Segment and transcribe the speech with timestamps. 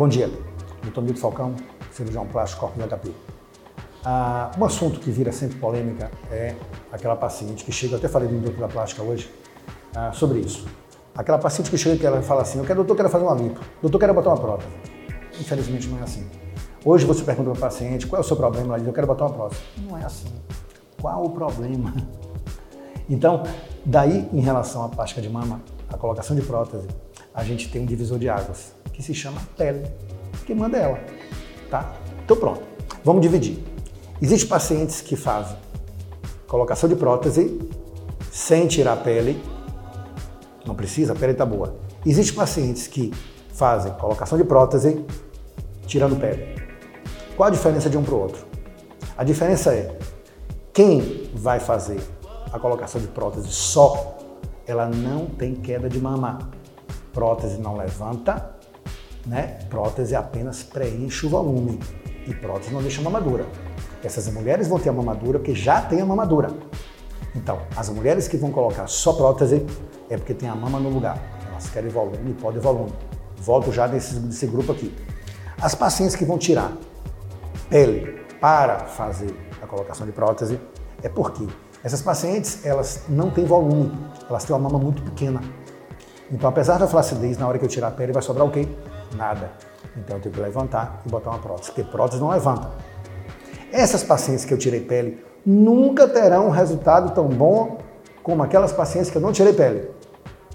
[0.00, 0.30] Bom dia,
[0.82, 1.54] doutor Milton Falcão,
[1.92, 3.12] cirurgião plástico Corpo HP.
[4.02, 6.56] Ah, um assunto que vira sempre polêmica é
[6.90, 9.30] aquela paciente que chega, eu até falei do doutor da plástica hoje,
[9.94, 10.66] ah, sobre isso.
[11.14, 13.60] Aquela paciente que chega e ela fala assim, eu quero, doutor, quero fazer uma lipo,
[13.82, 14.70] doutor, quero botar uma prótese.
[15.38, 16.26] Infelizmente não é assim.
[16.82, 18.68] Hoje você pergunta para o paciente, qual é o seu problema?
[18.68, 19.60] Ela diz, eu quero botar uma prótese.
[19.86, 20.32] Não é assim.
[20.98, 21.92] Qual o problema?
[23.06, 23.42] Então,
[23.84, 26.86] daí em relação à plástica de mama, a colocação de prótese,
[27.34, 29.90] a gente tem um divisor de águas, que se chama pele.
[30.46, 31.00] Quem manda ela,
[31.70, 31.96] tá?
[32.22, 32.60] Então pronto,
[33.02, 33.58] vamos dividir.
[34.20, 35.56] Existem pacientes que fazem
[36.46, 37.58] colocação de prótese
[38.30, 39.42] sem tirar a pele,
[40.66, 41.76] não precisa, a pele está boa.
[42.04, 43.10] Existem pacientes que
[43.54, 45.02] fazem colocação de prótese
[45.86, 46.60] tirando pele.
[47.36, 48.44] Qual a diferença de um para o outro?
[49.16, 49.98] A diferença é
[50.74, 52.00] quem vai fazer
[52.52, 54.18] a colocação de prótese só,
[54.66, 56.50] ela não tem queda de mama.
[57.12, 58.59] Prótese não levanta,
[59.26, 59.58] né?
[59.68, 61.78] Prótese apenas preenche o volume
[62.26, 63.46] e prótese não deixa mamadura.
[64.02, 66.50] Essas mulheres vão ter a mamadura porque já tem a mamadura.
[67.34, 69.64] Então, as mulheres que vão colocar só prótese
[70.08, 71.18] é porque tem a mama no lugar.
[71.50, 72.92] Elas querem volume e podem volume.
[73.36, 74.94] Volto já desse, desse grupo aqui.
[75.60, 76.72] As pacientes que vão tirar
[77.68, 80.58] pele para fazer a colocação de prótese
[81.02, 81.46] é porque
[81.82, 83.92] essas pacientes elas não têm volume,
[84.28, 85.40] elas têm uma mama muito pequena.
[86.30, 88.68] Então, apesar da flacidez, na hora que eu tirar a pele, vai sobrar o quê?
[89.16, 89.50] Nada.
[89.96, 92.70] Então, eu tenho que levantar e botar uma prótese, porque prótese não levanta.
[93.72, 97.78] Essas pacientes que eu tirei pele nunca terão um resultado tão bom
[98.22, 99.90] como aquelas pacientes que eu não tirei pele,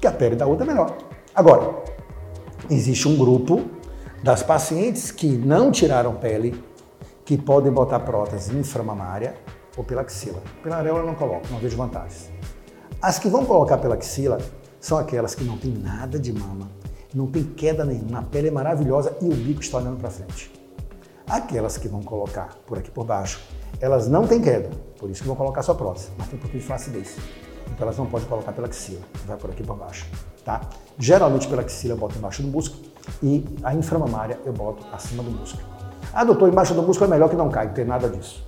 [0.00, 0.96] que a pele da outra é melhor.
[1.34, 1.74] Agora,
[2.70, 3.62] existe um grupo
[4.22, 6.62] das pacientes que não tiraram pele,
[7.24, 9.34] que podem botar prótese inframamária
[9.76, 10.40] ou pela axila.
[10.62, 12.30] Pela areola eu não coloco, não vejo vantagens.
[13.00, 14.38] As que vão colocar pela axila
[14.80, 16.68] são aquelas que não tem nada de mama,
[17.14, 20.52] não tem queda nenhuma, a pele é maravilhosa e o bico está olhando para frente.
[21.28, 23.40] Aquelas que vão colocar por aqui por baixo,
[23.80, 26.60] elas não têm queda, por isso que vão colocar sua prótese, mas tem um pouquinho
[26.60, 27.16] de flacidez.
[27.66, 30.06] Então elas não podem colocar pela axila, vai por aqui por baixo,
[30.44, 30.60] tá?
[30.98, 32.82] Geralmente pela axila eu boto embaixo do músculo
[33.22, 35.64] e a inframamária eu boto acima do músculo.
[36.12, 38.44] Ah, doutor, embaixo do músculo é melhor que não cai, não tem nada disso.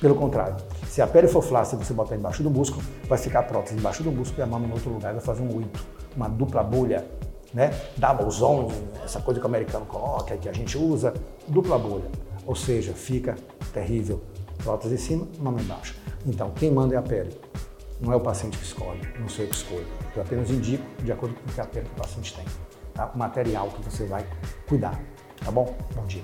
[0.00, 0.56] Pelo contrário,
[0.94, 3.76] se a pele for flácida e você botar embaixo do músculo, vai ficar a prótese
[3.76, 5.84] embaixo do músculo e a mama em outro lugar, vai fazer um oito,
[6.14, 7.04] uma dupla bolha
[7.52, 7.72] né?
[7.96, 8.72] Double zone,
[9.04, 11.12] essa coisa que o americano coloca, que a gente usa,
[11.48, 12.08] dupla bolha.
[12.46, 13.34] Ou seja, fica
[13.72, 14.22] terrível.
[14.62, 15.96] Prótese em cima, mama embaixo.
[16.24, 17.36] Então, quem manda é a pele.
[18.00, 19.86] Não é o paciente que escolhe, não sou eu que escolho.
[20.14, 22.44] Eu apenas indico de acordo com o que a pele que o paciente tem.
[22.94, 23.10] Tá?
[23.12, 24.24] O material que você vai
[24.68, 25.00] cuidar.
[25.44, 25.76] Tá bom?
[25.96, 26.22] Bom dia.